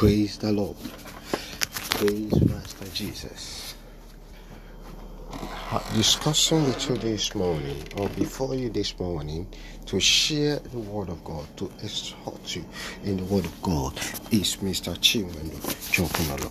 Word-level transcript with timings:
Praise 0.00 0.38
the 0.38 0.50
Lord. 0.50 0.78
Praise 1.90 2.40
Master 2.48 2.86
Jesus. 2.94 3.74
Discussing 5.94 6.64
with 6.64 6.88
you 6.88 6.96
this 6.96 7.34
morning, 7.34 7.76
or 7.98 8.08
before 8.08 8.54
you 8.54 8.70
this 8.70 8.98
morning, 8.98 9.46
to 9.84 10.00
share 10.00 10.58
the 10.58 10.78
Word 10.78 11.10
of 11.10 11.22
God, 11.22 11.46
to 11.58 11.70
exhort 11.82 12.56
you 12.56 12.64
in 13.04 13.18
the 13.18 13.24
Word 13.24 13.44
of 13.44 13.60
God, 13.60 13.94
is 14.30 14.56
Mr. 14.62 14.96
Chinwendo 14.96 15.60
Chokunolo. 15.92 16.50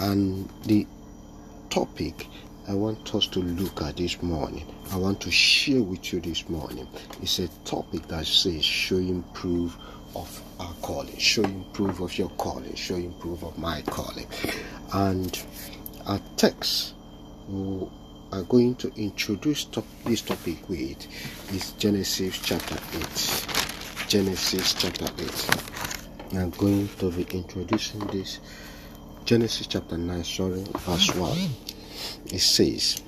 And 0.00 0.46
the 0.66 0.86
topic 1.70 2.26
I 2.68 2.74
want 2.74 3.14
us 3.14 3.28
to 3.28 3.40
look 3.40 3.80
at 3.80 3.96
this 3.96 4.22
morning, 4.22 4.66
I 4.92 4.98
want 4.98 5.22
to 5.22 5.30
share 5.30 5.80
with 5.80 6.12
you 6.12 6.20
this 6.20 6.46
morning, 6.50 6.86
is 7.22 7.38
a 7.38 7.48
topic 7.64 8.06
that 8.08 8.26
says 8.26 8.62
showing 8.62 9.22
proof 9.32 9.74
of 10.14 10.42
our 10.58 10.74
calling, 10.82 11.16
showing 11.18 11.64
proof 11.72 12.00
of 12.00 12.16
your 12.18 12.30
calling, 12.30 12.74
showing 12.74 13.12
proof 13.14 13.42
of 13.42 13.58
my 13.58 13.82
calling. 13.82 14.26
And 14.92 15.38
our 16.06 16.20
text 16.36 16.94
we 17.48 17.86
are 18.32 18.42
going 18.42 18.74
to 18.76 18.92
introduce 18.96 19.64
top, 19.64 19.84
this 20.04 20.20
topic 20.20 20.68
with 20.68 21.06
is 21.54 21.72
Genesis 21.72 22.38
chapter 22.38 22.76
8. 22.94 24.06
Genesis 24.08 24.74
chapter 24.74 25.06
8. 25.18 26.38
I'm 26.38 26.50
going 26.50 26.88
to 26.98 27.10
be 27.10 27.26
introducing 27.32 28.00
this 28.08 28.40
Genesis 29.24 29.66
chapter 29.66 29.96
9, 29.96 30.24
sorry, 30.24 30.64
verse 30.76 31.14
1. 31.14 31.38
It 32.32 32.40
says, 32.40 33.02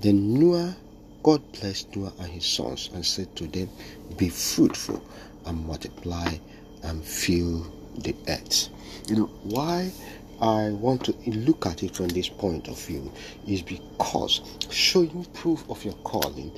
Then 0.00 0.34
Noah, 0.34 0.76
God 1.22 1.42
blessed 1.52 1.96
Noah 1.96 2.12
and 2.20 2.30
his 2.30 2.46
sons 2.46 2.90
and 2.94 3.04
said 3.04 3.34
to 3.36 3.48
them, 3.48 3.68
Be 4.16 4.28
fruitful 4.28 5.02
and 5.44 5.66
multiply 5.66 6.36
and 6.86 7.04
fill 7.04 7.66
the 7.98 8.14
earth. 8.28 8.68
You 9.08 9.16
know, 9.16 9.30
why 9.42 9.92
I 10.40 10.70
want 10.70 11.04
to 11.04 11.14
look 11.30 11.66
at 11.66 11.82
it 11.82 11.96
from 11.96 12.08
this 12.08 12.28
point 12.28 12.68
of 12.68 12.78
view 12.78 13.12
is 13.46 13.62
because 13.62 14.40
showing 14.70 15.24
proof 15.34 15.68
of 15.70 15.84
your 15.84 15.94
calling 16.04 16.52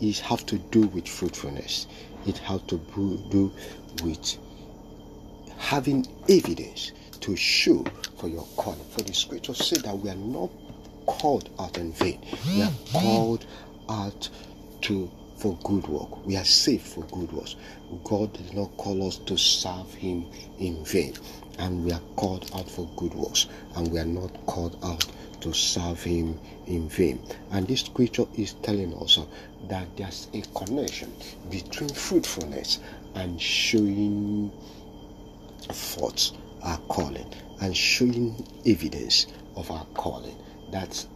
is 0.00 0.20
have 0.20 0.46
to 0.46 0.58
do 0.58 0.86
with 0.88 1.08
fruitfulness. 1.08 1.86
It 2.26 2.38
has 2.38 2.62
to 2.62 2.78
do 3.30 3.52
with 4.02 4.38
having 5.58 6.06
evidence 6.28 6.92
to 7.20 7.36
show 7.36 7.84
for 8.18 8.28
your 8.28 8.46
calling. 8.56 8.84
For 8.90 9.02
the 9.02 9.14
scripture 9.14 9.54
said 9.54 9.82
that 9.82 9.98
we 9.98 10.10
are 10.10 10.14
not 10.14 10.50
called 11.06 11.50
out 11.58 11.78
in 11.78 11.92
vain. 11.92 12.20
We 12.46 12.62
are 12.62 12.72
called 12.92 13.46
out 13.88 14.28
to 14.82 15.10
for 15.44 15.58
good 15.62 15.86
work. 15.88 16.24
We 16.24 16.38
are 16.38 16.44
saved 16.44 16.86
for 16.86 17.04
good 17.04 17.30
works. 17.30 17.56
God 18.02 18.32
did 18.32 18.54
not 18.54 18.74
call 18.78 19.06
us 19.06 19.18
to 19.18 19.36
serve 19.36 19.92
Him 19.92 20.24
in 20.58 20.82
vain, 20.86 21.12
and 21.58 21.84
we 21.84 21.92
are 21.92 22.00
called 22.16 22.50
out 22.54 22.70
for 22.70 22.88
good 22.96 23.12
works, 23.12 23.46
and 23.76 23.92
we 23.92 23.98
are 23.98 24.06
not 24.06 24.30
called 24.46 24.78
out 24.82 25.04
to 25.42 25.52
serve 25.52 26.02
Him 26.02 26.40
in 26.66 26.88
vain. 26.88 27.20
And 27.50 27.68
this 27.68 27.82
scripture 27.82 28.24
is 28.38 28.54
telling 28.62 28.94
us 28.94 29.18
that 29.68 29.86
there's 29.98 30.28
a 30.32 30.40
connection 30.58 31.12
between 31.50 31.90
fruitfulness 31.90 32.80
and 33.14 33.38
showing 33.38 34.50
forth 35.74 36.30
our 36.62 36.78
calling 36.88 37.30
and 37.60 37.76
showing 37.76 38.46
evidence 38.64 39.26
of 39.56 39.70
our 39.70 39.84
calling. 39.92 40.36
That's 40.72 41.06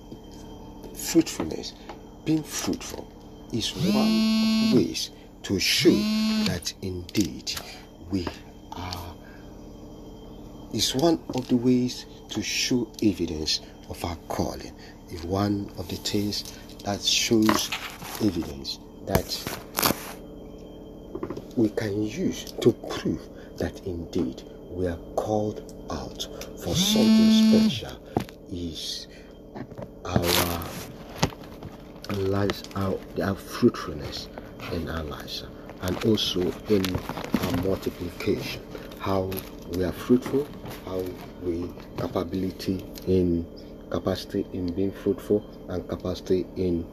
fruitfulness, 0.92 1.72
being 2.26 2.42
fruitful 2.42 3.10
is 3.52 3.72
one 3.74 3.96
of 3.96 4.74
ways 4.74 5.10
to 5.42 5.58
show 5.58 5.90
that 6.44 6.72
indeed 6.82 7.54
we 8.10 8.26
are 8.72 9.14
is 10.72 10.94
one 10.94 11.18
of 11.34 11.48
the 11.48 11.56
ways 11.56 12.04
to 12.28 12.42
show 12.42 12.86
evidence 13.02 13.60
of 13.88 14.04
our 14.04 14.16
calling. 14.28 14.72
Is 15.10 15.24
one 15.24 15.70
of 15.78 15.88
the 15.88 15.96
things 15.96 16.58
that 16.84 17.00
shows 17.00 17.70
evidence 18.22 18.78
that 19.06 19.28
we 21.56 21.70
can 21.70 22.02
use 22.02 22.52
to 22.52 22.72
prove 22.72 23.20
that 23.56 23.80
indeed 23.86 24.42
we 24.70 24.86
are 24.86 24.98
called 25.16 25.74
out 25.90 26.28
for 26.62 26.74
something 26.74 27.68
special 27.70 27.98
is 28.52 29.06
our 30.04 30.64
lives, 32.16 32.62
our, 32.76 32.98
our 33.22 33.34
fruitfulness 33.34 34.28
in 34.72 34.88
our 34.88 35.04
lives, 35.04 35.44
and 35.82 36.04
also 36.04 36.40
in 36.68 36.84
our 36.96 37.62
multiplication. 37.62 38.62
How 38.98 39.30
we 39.72 39.84
are 39.84 39.92
fruitful, 39.92 40.46
how 40.84 41.04
we 41.42 41.70
capability 41.96 42.84
in 43.06 43.46
capacity 43.90 44.46
in 44.52 44.72
being 44.74 44.92
fruitful, 44.92 45.44
and 45.68 45.86
capacity 45.88 46.46
in 46.56 46.86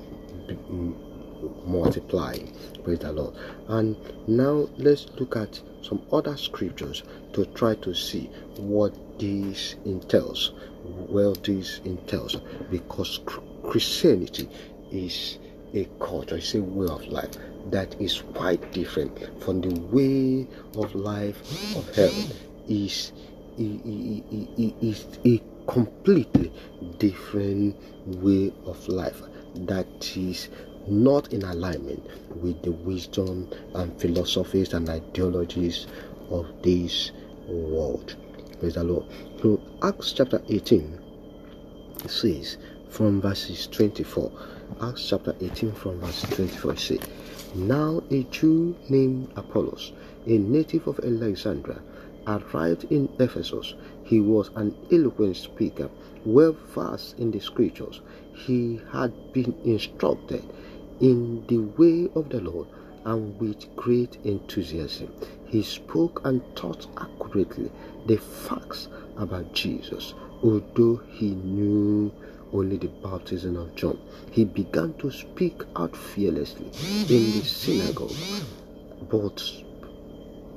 multiplying. 1.66 2.54
Praise 2.84 3.00
the 3.00 3.12
Lord. 3.12 3.36
And 3.68 3.98
now 4.28 4.70
let's 4.78 5.08
look 5.20 5.36
at 5.36 5.60
some 5.82 6.02
other 6.12 6.38
scriptures 6.38 7.04
to 7.34 7.46
try 7.48 7.76
to 7.76 7.94
see 7.94 8.30
what 8.58 8.94
this 9.20 9.76
entails. 9.86 10.54
Well, 10.84 11.34
this 11.34 11.80
entails 11.86 12.38
because 12.70 13.20
Christianity 13.64 14.50
is 14.96 15.38
a 15.74 15.86
culture, 16.00 16.38
it's 16.38 16.56
a 16.56 16.62
way 16.62 16.88
of 16.88 17.06
life 17.08 17.36
that 17.72 18.00
is 18.00 18.22
quite 18.34 18.72
different 18.72 19.44
from 19.44 19.62
the 19.62 19.80
way 19.92 20.48
of 20.78 20.94
life 20.96 21.40
of 21.76 21.96
heaven. 21.96 22.32
Is 22.68 23.12
is 23.58 25.08
a 25.26 25.42
completely 25.68 26.52
different 26.98 27.76
way 28.22 28.52
of 28.66 28.88
life 28.88 29.22
that 29.56 29.88
is 30.18 30.50
not 30.88 31.32
in 31.34 31.44
alignment 31.44 32.06
with 32.42 32.62
the 32.64 32.72
wisdom 32.72 33.50
and 33.76 34.00
philosophies 34.00 34.74
and 34.74 34.90
ideologies 34.90 35.88
of 36.30 36.46
this 36.64 37.12
world. 37.48 38.16
Praise 38.60 38.76
the 38.76 38.84
Lord. 38.84 39.06
So 39.42 39.62
Acts 39.84 40.12
chapter 40.14 40.42
18 40.50 41.00
says 42.08 42.58
from 42.90 43.22
verses 43.22 43.68
24. 43.68 44.32
Acts 44.82 45.08
chapter 45.10 45.36
18 45.40 45.72
from 45.74 46.00
verse 46.00 46.22
24 46.24 46.76
says, 46.76 47.00
Now 47.56 48.04
a 48.12 48.24
Jew 48.24 48.76
named 48.90 49.32
Apollos, 49.36 49.94
a 50.26 50.38
native 50.38 50.88
of 50.88 51.00
Alexandria, 51.00 51.82
arrived 52.28 52.86
in 52.92 53.10
Ephesus. 53.20 53.76
He 54.04 54.20
was 54.22 54.50
an 54.56 54.76
eloquent 54.92 55.38
speaker, 55.38 55.90
well 56.26 56.58
versed 56.74 57.18
in 57.20 57.32
the 57.32 57.40
scriptures. 57.40 58.02
He 58.34 58.82
had 58.92 59.14
been 59.34 59.56
instructed 59.64 60.44
in 61.00 61.46
the 61.48 61.60
way 61.60 62.10
of 62.16 62.30
the 62.30 62.42
Lord 62.42 62.68
and 63.06 63.40
with 63.40 63.76
great 63.76 64.18
enthusiasm. 64.24 65.14
He 65.46 65.62
spoke 65.62 66.22
and 66.26 66.42
taught 66.56 66.88
accurately 66.98 67.72
the 68.08 68.18
facts 68.18 68.88
about 69.18 69.54
Jesus, 69.54 70.14
although 70.46 71.02
he 71.12 71.32
knew 71.32 72.12
only 72.54 72.78
the 72.78 72.88
baptism 72.88 73.58
of 73.58 73.76
John. 73.76 73.98
He 74.32 74.46
began 74.46 74.94
to 75.00 75.10
speak 75.10 75.64
out 75.76 75.98
fearlessly 75.98 76.68
in 76.68 77.32
the 77.32 77.42
synagogue. 77.44 78.14
But 79.10 79.42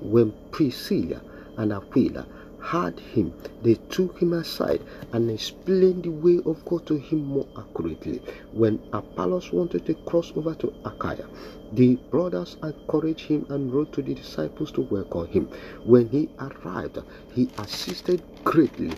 when 0.03 0.33
Priscilla 0.51 1.23
and 1.57 1.73
Aquila 1.73 2.27
heard 2.69 3.01
him, 3.01 3.33
they 3.63 3.75
took 3.89 4.19
him 4.21 4.35
aside 4.35 4.83
and 5.15 5.31
explained 5.31 6.03
the 6.03 6.11
way 6.11 6.39
of 6.45 6.63
God 6.67 6.85
to 6.87 6.99
him 6.99 7.25
more 7.25 7.47
accurately. 7.57 8.21
When 8.53 8.79
Apollos 8.93 9.53
wanted 9.53 9.87
to 9.87 9.95
cross 9.95 10.33
over 10.37 10.55
to 10.57 10.75
Achaia, 10.85 11.27
the 11.73 11.97
brothers 12.11 12.59
encouraged 12.63 13.27
him 13.27 13.47
and 13.49 13.73
wrote 13.73 13.93
to 13.95 14.03
the 14.03 14.15
disciples 14.15 14.71
to 14.73 14.83
welcome 14.83 15.27
him. 15.29 15.49
When 15.85 16.09
he 16.11 16.29
arrived, 16.39 16.99
he 17.33 17.49
assisted 17.57 18.23
greatly 18.45 18.93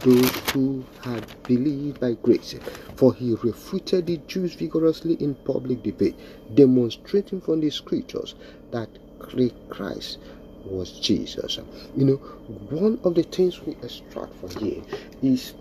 those 0.00 0.30
who 0.50 0.84
had 1.02 1.24
believed 1.42 1.98
by 1.98 2.12
grace, 2.22 2.54
for 2.94 3.12
he 3.12 3.34
refuted 3.42 4.06
the 4.06 4.18
Jews 4.28 4.54
vigorously 4.54 5.14
in 5.14 5.34
public 5.34 5.82
debate, 5.82 6.16
demonstrating 6.54 7.40
from 7.40 7.60
the 7.60 7.70
scriptures 7.70 8.36
that 8.70 8.88
Christ 9.18 10.18
was 10.66 10.92
Jesus. 11.00 11.58
You 11.96 12.04
know, 12.04 12.16
one 12.16 12.98
of 13.04 13.14
the 13.14 13.22
things 13.22 13.60
we 13.62 13.72
extract 13.82 14.34
from 14.34 14.50
here 14.62 14.82
is 15.22 15.54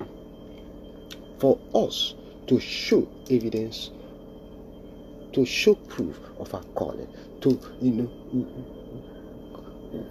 for 1.40 1.60
us 1.74 2.16
to 2.48 2.60
show 2.60 3.07
evidence, 3.30 3.92
to 5.34 5.46
show 5.46 5.75
proof 5.75 6.19
of 6.40 6.54
our 6.54 6.63
calling, 6.75 7.07
to, 7.42 7.60
you 7.81 7.92
know, 7.92 8.12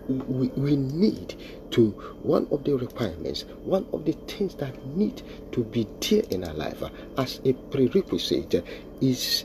we, 0.08 0.48
we 0.48 0.76
need 0.76 1.34
to 1.70 1.90
one 2.22 2.46
of 2.50 2.64
the 2.64 2.76
requirements 2.76 3.44
one 3.64 3.86
of 3.92 4.04
the 4.04 4.12
things 4.28 4.54
that 4.56 4.84
need 4.96 5.22
to 5.52 5.64
be 5.64 5.86
there 6.00 6.22
in 6.30 6.44
our 6.44 6.54
life 6.54 6.82
as 7.18 7.40
a 7.44 7.52
prerequisite 7.52 8.64
is 9.00 9.44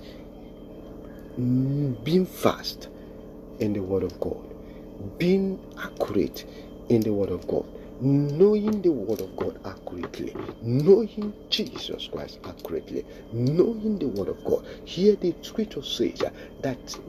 being 1.38 2.25
fast 2.25 2.88
in 3.60 3.74
the 3.74 3.80
word 3.81 4.04
of 4.04 4.19
god 4.19 4.49
being 5.18 5.60
accurate 5.80 6.46
in 6.90 7.01
the 7.01 7.13
word 7.13 7.30
of 7.31 7.48
god 7.48 7.66
knowing 8.01 8.81
the 8.81 8.90
word 8.92 9.22
of 9.22 9.36
God 9.36 9.60
accurately, 9.66 10.36
knowing 10.62 11.34
Jesus 11.50 12.07
Christ 12.07 12.40
accurately, 12.46 13.06
knowing 13.31 14.00
the 14.00 14.07
word 14.07 14.30
of 14.30 14.44
God. 14.44 14.66
Here 14.86 15.16
the 15.16 15.36
scripture 15.42 15.84
says 15.84 16.22
that 16.62 17.00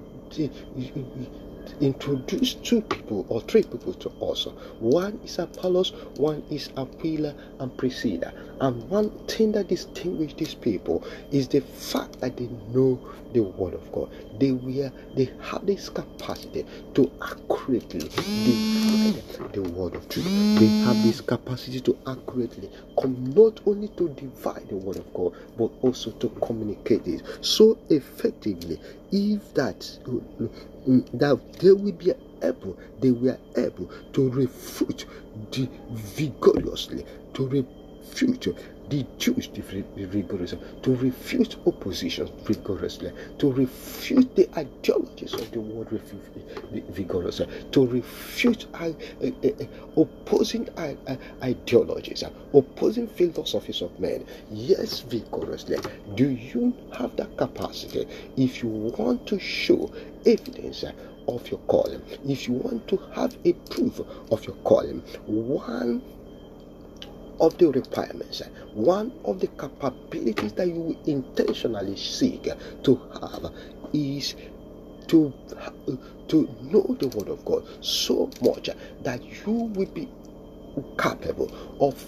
introduce 1.80 2.54
two 2.54 2.80
people 2.82 3.26
or 3.28 3.40
three 3.42 3.62
people 3.62 3.94
to 3.94 4.10
us. 4.22 4.46
One 4.80 5.20
is 5.24 5.38
Apollos, 5.38 5.92
one 6.16 6.42
is 6.50 6.70
Aquila 6.76 7.34
and 7.60 7.76
Priscilla. 7.76 8.32
And 8.60 8.88
one 8.90 9.10
thing 9.26 9.52
that 9.52 9.68
distinguishes 9.68 10.36
these 10.36 10.54
people 10.54 11.04
is 11.30 11.48
the 11.48 11.60
fact 11.60 12.20
that 12.20 12.36
they 12.36 12.48
know 12.72 12.98
the 13.32 13.40
word 13.42 13.74
of 13.74 13.92
God. 13.92 14.10
They 14.38 14.52
were 14.52 14.90
they 15.14 15.30
have 15.42 15.66
this 15.66 15.88
capacity 15.88 16.66
to 16.94 17.10
accurately 17.22 18.00
divide 18.00 19.52
the 19.52 19.62
word 19.62 19.94
of 19.94 20.08
truth. 20.08 20.26
They 20.58 20.66
have 20.84 21.02
this 21.02 21.20
capacity 21.20 21.80
to 21.80 21.96
accurately 22.06 22.70
come 23.00 23.32
not 23.34 23.60
only 23.66 23.88
to 23.88 24.08
divide 24.10 24.68
the 24.68 24.76
word 24.76 24.96
of 24.96 25.12
God, 25.14 25.32
but 25.56 25.70
also 25.82 26.10
to 26.12 26.28
communicate 26.42 27.06
it 27.06 27.22
so 27.40 27.78
effectively. 27.88 28.80
If 29.12 29.54
that 29.54 29.80
that 31.14 31.40
they 31.60 31.72
will 31.72 31.92
be 31.92 32.12
able, 32.42 32.76
they 33.00 33.10
were 33.10 33.38
able 33.56 33.90
to 34.12 34.30
refute 34.30 35.04
the 35.52 35.68
vigorously, 35.90 37.04
to 37.34 37.46
refute 37.48 38.48
the 38.88 39.06
Jews 39.18 39.48
rigorously, 39.94 40.58
to 40.82 40.96
refute 40.96 41.56
opposition 41.66 42.28
rigorously, 42.48 43.12
to 43.38 43.52
refute 43.52 44.34
the 44.34 44.48
ideologies 44.58 45.32
of 45.34 45.48
the 45.52 45.60
world 45.60 45.88
vigorously, 46.88 47.46
to 47.70 47.86
refute 47.86 48.66
uh, 48.74 48.90
uh, 49.22 49.26
uh, 49.44 50.00
opposing 50.00 50.68
ideologies, 51.42 52.24
opposing 52.52 53.06
philosophies 53.06 53.80
of 53.82 54.00
men. 54.00 54.26
Yes, 54.50 55.00
vigorously. 55.00 55.78
Do 56.16 56.28
you 56.30 56.74
have 56.98 57.14
that 57.16 57.36
capacity? 57.36 58.08
If 58.36 58.62
you 58.62 58.70
want 58.70 59.26
to 59.28 59.38
show 59.38 59.92
evidence 60.26 60.84
of 61.36 61.50
your 61.50 61.60
calling, 61.60 62.02
if 62.28 62.48
you 62.48 62.54
want 62.54 62.88
to 62.88 62.98
have 63.14 63.36
a 63.46 63.54
proof 63.54 64.00
of 64.32 64.46
your 64.46 64.56
calling, 64.64 65.00
one 65.26 66.02
of 67.40 67.58
the 67.58 67.70
requirements, 67.70 68.42
one 68.74 69.12
of 69.24 69.40
the 69.40 69.48
capabilities 69.48 70.52
that 70.54 70.68
you 70.68 70.98
intentionally 71.06 71.96
seek 71.96 72.48
to 72.84 72.96
have 73.20 73.52
is 73.92 74.36
to 75.08 75.34
to 76.28 76.48
know 76.62 76.96
the 77.00 77.08
word 77.08 77.28
of 77.28 77.44
God 77.44 77.64
so 77.84 78.30
much 78.42 78.70
that 79.02 79.22
you 79.46 79.52
will 79.52 79.86
be 79.86 80.08
capable 80.98 81.50
of 81.80 82.04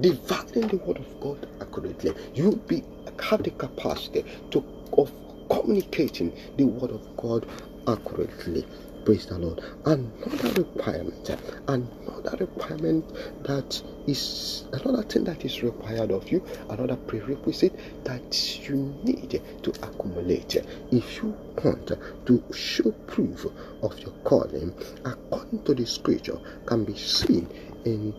dividing 0.00 0.68
the 0.68 0.78
word 0.78 0.98
of 0.98 1.20
God 1.20 1.46
accurately. 1.60 2.14
You 2.34 2.56
be 2.68 2.84
have 3.22 3.42
the 3.44 3.50
capacity 3.52 4.24
to 4.52 4.64
of 4.98 5.12
communicating 5.50 6.32
the 6.56 6.64
word 6.64 6.92
of 6.92 7.16
God 7.16 7.46
accurately. 7.88 8.66
Praise 9.04 9.26
the 9.26 9.38
Lord. 9.38 9.60
Another 9.84 10.62
requirement, 10.62 11.30
another 11.68 12.36
requirement 12.38 13.04
that 13.44 13.82
is 14.06 14.64
another 14.72 15.02
thing 15.02 15.24
that 15.24 15.44
is 15.44 15.62
required 15.62 16.10
of 16.10 16.30
you, 16.32 16.42
another 16.70 16.96
prerequisite 16.96 17.78
that 18.04 18.58
you 18.66 18.76
need 19.04 19.42
to 19.62 19.70
accumulate 19.82 20.56
if 20.90 21.16
you 21.22 21.36
want 21.62 21.86
to 22.26 22.42
show 22.54 22.90
proof 23.06 23.46
of 23.82 23.98
your 23.98 24.12
calling 24.24 24.72
according 25.04 25.62
to 25.64 25.74
the 25.74 25.84
scripture 25.84 26.38
can 26.66 26.84
be 26.84 26.96
seen 26.96 27.46
in 27.84 28.14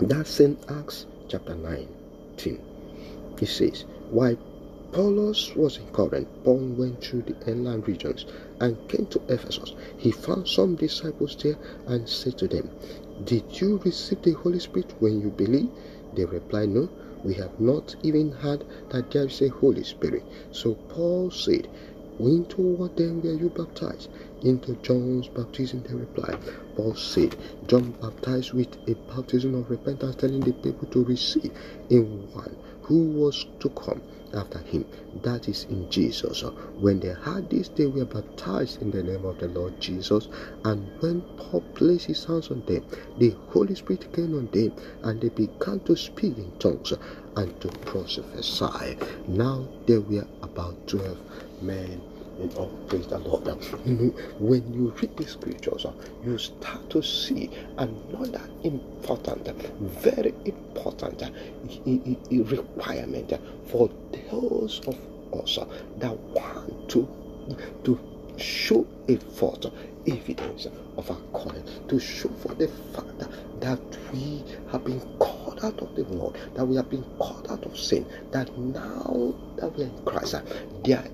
that 0.00 0.26
St. 0.26 0.58
Acts 0.68 1.06
chapter 1.28 1.54
19. 1.54 2.60
It 3.40 3.46
says, 3.46 3.84
Why 4.10 4.36
Apollos 4.92 5.56
was 5.56 5.78
in 5.78 5.86
Corinth. 5.86 6.28
Paul 6.44 6.66
went 6.76 7.02
through 7.02 7.22
the 7.22 7.50
inland 7.50 7.88
regions 7.88 8.26
and 8.60 8.76
came 8.88 9.06
to 9.06 9.22
Ephesus. 9.26 9.72
He 9.96 10.10
found 10.10 10.46
some 10.48 10.76
disciples 10.76 11.34
there 11.42 11.56
and 11.86 12.06
said 12.06 12.36
to 12.38 12.46
them, 12.46 12.68
Did 13.24 13.58
you 13.58 13.80
receive 13.86 14.20
the 14.20 14.32
Holy 14.32 14.58
Spirit 14.58 14.92
when 14.98 15.18
you 15.22 15.30
believed? 15.30 15.70
They 16.12 16.26
replied, 16.26 16.68
No, 16.68 16.90
we 17.24 17.32
have 17.34 17.58
not 17.58 17.94
even 18.02 18.32
heard 18.32 18.64
that 18.90 19.10
there 19.10 19.24
is 19.24 19.40
a 19.40 19.48
Holy 19.48 19.82
Spirit. 19.82 20.24
So 20.50 20.74
Paul 20.88 21.30
said, 21.30 21.68
Into 22.18 22.60
what 22.60 22.96
then 22.96 23.22
were 23.22 23.32
you 23.32 23.48
baptized? 23.48 24.10
Into 24.42 24.74
John's 24.82 25.28
baptism, 25.28 25.84
they 25.88 25.94
replied. 25.94 26.38
Paul 26.76 26.94
said, 26.94 27.36
John 27.68 27.92
baptized 28.00 28.52
with 28.52 28.76
a 28.88 28.94
baptism 29.14 29.54
of 29.54 29.70
repentance, 29.70 30.16
telling 30.16 30.40
the 30.40 30.52
people 30.52 30.88
to 30.88 31.04
receive 31.04 31.52
in 31.90 32.28
one 32.32 32.56
who 32.82 33.04
was 33.10 33.46
to 33.60 33.68
come 33.70 34.02
after 34.34 34.58
him. 34.58 34.84
That 35.22 35.48
is 35.48 35.64
in 35.70 35.88
Jesus. 35.90 36.42
When 36.80 37.00
they 37.00 37.10
heard 37.10 37.50
this, 37.50 37.68
they 37.68 37.86
were 37.86 38.04
baptized 38.04 38.82
in 38.82 38.90
the 38.90 39.02
name 39.02 39.24
of 39.24 39.38
the 39.38 39.48
Lord 39.48 39.80
Jesus. 39.80 40.28
And 40.64 40.90
when 41.00 41.22
Paul 41.36 41.62
placed 41.74 42.06
his 42.06 42.24
hands 42.24 42.50
on 42.50 42.62
them, 42.66 42.84
the 43.18 43.30
Holy 43.50 43.74
Spirit 43.76 44.12
came 44.12 44.34
on 44.36 44.48
them, 44.52 44.72
and 45.04 45.20
they 45.20 45.28
began 45.28 45.80
to 45.80 45.96
speak 45.96 46.36
in 46.38 46.52
tongues 46.58 46.92
and 47.36 47.60
to 47.60 47.68
prophesy. 47.68 48.98
Now 49.28 49.68
there 49.86 50.00
were 50.00 50.26
about 50.42 50.86
twelve 50.88 51.18
men 51.62 52.02
in 52.42 52.50
all 52.56 52.70
oh, 52.72 52.86
praise 52.88 53.06
the 53.06 53.18
Lord. 53.18 53.46
When 54.38 54.74
you 54.74 54.92
read 55.00 55.16
the 55.16 55.26
scriptures, 55.26 55.86
oh, 55.86 55.94
you 56.24 56.38
start 56.38 56.90
to 56.90 57.02
see 57.02 57.50
another 57.78 58.42
important, 58.64 59.48
very 59.80 60.34
important 60.44 61.22
uh, 61.22 61.30
requirement 62.44 63.32
for 63.68 63.88
those 64.30 64.80
of 64.86 64.96
us 65.40 65.58
uh, 65.58 65.66
that 65.98 66.16
want 66.18 66.88
to 66.90 67.08
to 67.84 67.98
show 68.38 68.86
a 69.08 69.16
forth 69.16 69.66
evidence 70.06 70.66
of 70.96 71.10
our 71.10 71.16
calling, 71.32 71.62
to 71.88 71.98
show 71.98 72.28
for 72.28 72.54
the 72.54 72.68
fact 72.68 73.30
that 73.60 73.80
we 74.12 74.42
have 74.70 74.84
been 74.84 75.00
called 75.18 75.60
out 75.64 75.78
of 75.80 75.94
the 75.94 76.04
world, 76.04 76.36
that 76.54 76.64
we 76.64 76.76
have 76.76 76.90
been 76.90 77.04
called 77.18 77.46
out 77.50 77.64
of 77.64 77.78
sin, 77.78 78.04
that 78.32 78.56
now 78.58 79.34
that 79.56 79.72
we 79.76 79.84
are 79.84 79.86
in 79.86 80.04
Christ, 80.04 80.34
there 80.84 81.04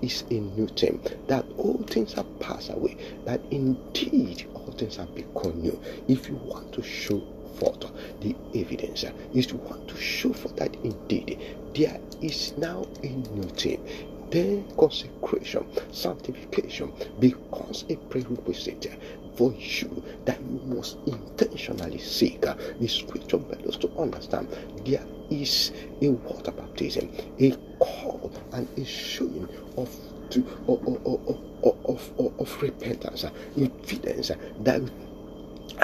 is 0.00 0.22
a 0.30 0.34
new 0.34 0.68
thing, 0.68 1.00
that 1.26 1.44
all 1.56 1.82
things 1.88 2.12
have 2.12 2.40
passed 2.40 2.70
away, 2.70 2.96
that 3.24 3.40
indeed 3.50 4.46
all 4.54 4.70
things 4.72 4.96
have 4.96 5.12
become 5.14 5.60
new. 5.60 5.80
If 6.06 6.28
you 6.28 6.36
want 6.36 6.72
to 6.74 6.82
show 6.82 7.20
forth 7.58 7.90
the 8.20 8.36
evidence, 8.54 9.04
is 9.34 9.46
to 9.48 9.56
want 9.56 9.88
to 9.88 9.96
show 9.96 10.32
forth 10.32 10.56
that 10.56 10.74
indeed 10.84 11.40
there 11.74 11.98
is 12.22 12.56
now 12.56 12.86
a 13.02 13.08
new 13.08 13.48
thing, 13.50 13.82
then 14.30 14.66
consecration, 14.76 15.66
sanctification 15.92 16.92
becomes 17.18 17.84
a 17.88 17.96
prerequisite 17.96 18.98
for 19.36 19.52
you 19.52 20.02
that 20.24 20.40
you 20.40 20.60
must 20.64 20.96
intentionally 21.06 21.98
seek. 21.98 22.40
The 22.40 22.86
scripture 22.88 23.38
made 23.38 23.64
to 23.80 23.90
understand 23.98 24.48
there 24.84 25.04
is 25.30 25.72
a 26.00 26.08
water 26.10 26.52
baptism, 26.52 27.10
a 27.38 27.52
call 27.78 28.32
and 28.52 28.68
a 28.78 28.84
showing 28.84 29.48
of 29.76 29.94
to, 30.30 30.40
of, 30.66 30.86
of, 31.06 31.38
of, 31.86 32.10
of, 32.18 32.40
of 32.40 32.62
repentance, 32.62 33.24
evidence 33.56 34.32
that 34.60 34.82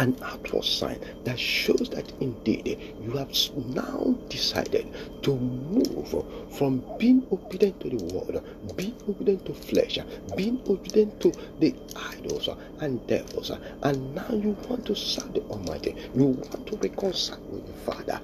an 0.03 0.17
outward 0.25 0.65
sign 0.65 0.99
that 1.23 1.39
shows 1.39 1.89
that 1.91 2.13
indeed 2.21 2.97
you 3.01 3.13
have 3.13 3.31
now 3.69 4.13
decided 4.29 4.85
to 5.23 5.37
move 5.37 6.25
from 6.51 6.83
being 6.99 7.25
obedient 7.31 7.79
to 7.81 7.89
the 7.89 8.05
world, 8.13 8.45
being 8.77 8.97
obedient 9.09 9.47
to 9.47 9.55
flesh, 9.55 9.99
being 10.37 10.61
obedient 10.67 11.21
to 11.21 11.33
the 11.61 11.73
idols 12.15 12.49
and 12.81 13.07
devils, 13.07 13.53
and 13.85 14.15
now 14.15 14.29
you 14.31 14.57
want 14.69 14.85
to 14.85 14.97
serve 14.97 15.33
the 15.35 15.41
Almighty. 15.43 15.95
You 16.17 16.25
want 16.25 16.67
to 16.67 16.77
reconcile 16.79 17.39
with 17.51 17.65
the 17.67 17.93
Father. 17.93 18.21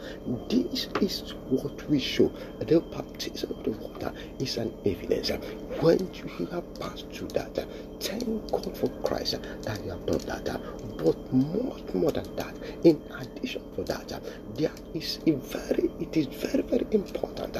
This 0.48 0.88
is 1.00 1.34
what 1.48 1.88
we 1.88 2.00
show. 2.00 2.32
The 2.58 2.80
baptism 2.80 3.52
of 3.52 3.62
the 3.62 3.70
water 3.70 4.12
is 4.40 4.56
an 4.56 4.74
evidence. 4.84 5.30
When 5.80 5.98
you 6.12 6.46
have 6.46 6.74
passed 6.80 7.06
through 7.12 7.28
that, 7.28 7.54
thank 8.00 8.50
God 8.50 8.76
for 8.76 8.88
Christ 9.04 9.38
that 9.62 9.84
you 9.84 9.90
have 9.90 10.04
done 10.06 10.18
that. 10.26 10.60
But 10.98 11.32
much 11.68 11.94
more 11.94 12.12
than 12.12 12.34
that, 12.36 12.56
in 12.84 13.02
addition 13.18 13.62
to 13.76 13.84
that, 13.84 14.20
there 14.56 14.72
is 14.94 15.20
a 15.26 15.32
very, 15.32 15.90
it 16.00 16.16
is 16.16 16.26
very, 16.26 16.62
very 16.62 16.86
important 16.92 17.56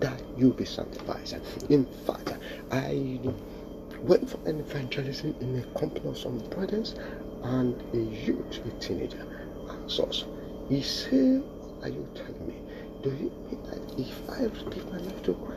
that 0.00 0.22
you 0.36 0.52
be 0.52 0.64
sanctified. 0.64 1.40
In 1.70 1.86
fact, 2.06 2.34
I 2.70 3.20
went 4.02 4.28
for 4.30 4.38
an 4.48 4.60
evangelism 4.60 5.34
in 5.40 5.58
a 5.58 5.78
company 5.78 6.08
of 6.08 6.18
some 6.18 6.38
brothers 6.50 6.94
and 7.42 7.82
a 7.94 7.98
youth, 7.98 8.60
a 8.66 8.70
teenager, 8.80 9.26
asked 9.70 10.26
he 10.68 10.82
said, 10.82 11.42
What 11.58 11.84
are 11.84 11.90
you 11.90 12.08
telling 12.14 12.46
me? 12.48 12.56
Do 13.02 13.10
you 13.10 13.32
mean 13.46 13.62
that 13.70 14.00
if 14.00 14.22
I 14.28 14.48
give 14.70 14.90
my 14.92 14.98
life 14.98 15.22
to 15.24 15.34
Christ, 15.34 15.55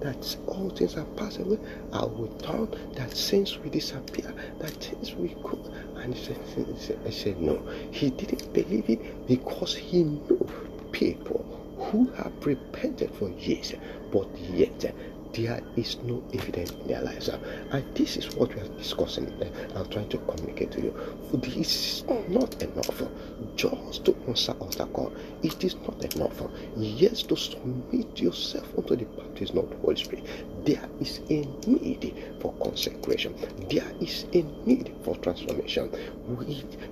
that 0.00 0.36
all 0.46 0.70
things 0.70 0.96
are 0.96 1.04
passed 1.16 1.38
away? 1.38 1.58
I 1.92 2.04
will 2.04 2.28
turn, 2.38 2.74
that 2.94 3.16
sins 3.16 3.58
will 3.58 3.70
disappear, 3.70 4.32
that 4.58 4.70
things 4.70 5.14
will 5.14 5.28
go. 5.42 5.58
And 5.96 6.14
he 6.14 6.24
said, 6.24 7.00
I 7.06 7.10
said, 7.10 7.40
no. 7.40 7.60
He 7.90 8.10
didn't 8.10 8.52
believe 8.52 8.88
it 8.88 9.26
because 9.26 9.74
he 9.74 10.04
knew 10.04 10.48
people 10.92 11.44
who 11.78 12.10
have 12.12 12.32
repented 12.44 13.10
for 13.14 13.28
years, 13.30 13.74
but 14.12 14.28
yet 14.38 14.94
there 15.32 15.60
is 15.76 15.96
no 16.02 16.22
evidence 16.34 16.70
in 16.72 16.88
their 16.88 17.02
lives. 17.02 17.28
Uh, 17.28 17.38
and 17.70 17.84
this 17.94 18.16
is 18.16 18.34
what 18.34 18.54
we 18.54 18.60
are 18.60 18.68
discussing. 18.78 19.32
I'm 19.74 19.88
trying 19.88 20.08
to 20.08 20.18
communicate 20.18 20.72
to 20.72 20.80
you. 20.80 20.94
This 21.34 21.56
is 21.56 22.02
mm. 22.02 22.28
not 22.28 22.62
enough 22.62 23.02
just 23.56 24.04
to 24.04 24.16
answer 24.26 24.52
altar 24.52 24.86
call. 24.86 25.12
It 25.42 25.62
is 25.62 25.76
not 25.76 26.14
enough. 26.14 26.42
Yes, 26.76 27.22
to 27.24 27.36
submit 27.36 28.20
yourself 28.20 28.66
unto 28.76 28.96
the 28.96 29.04
baptism 29.04 29.58
of 29.58 29.70
the 29.70 29.76
Holy 29.76 29.96
Spirit. 29.96 30.24
There 30.64 30.88
is 31.00 31.20
a 31.30 31.46
need 31.66 32.14
for 32.40 32.52
consecration. 32.54 33.34
There 33.70 33.90
is 34.00 34.24
a 34.32 34.42
need 34.66 34.92
for 35.04 35.16
transformation. 35.16 35.90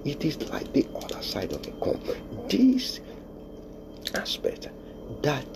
It 0.05 0.25
is 0.25 0.49
like 0.51 0.73
the 0.73 0.87
other 0.95 1.23
side 1.23 1.53
of 1.53 1.63
the 1.63 1.73
coin. 1.73 2.01
This 2.49 3.01
aspect 4.15 4.69
that 5.23 5.47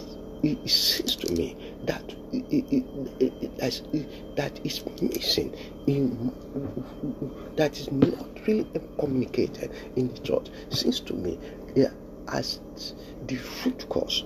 it 0.42 0.68
seems 0.68 1.16
to 1.16 1.32
me 1.32 1.56
that 1.84 2.02
it, 2.32 2.44
it, 2.50 2.84
it, 3.20 4.36
that 4.36 4.60
is 4.64 4.82
missing 5.00 5.54
in 5.86 6.32
that 7.56 7.78
is 7.78 7.90
not 7.92 8.26
really 8.46 8.66
communicated 8.98 9.70
in 9.96 10.12
the 10.12 10.18
church. 10.20 10.48
Seems 10.70 11.00
to 11.00 11.14
me 11.14 11.38
yeah, 11.74 11.90
as 12.28 12.60
the 13.26 13.38
root 13.64 13.88
cause 13.88 14.24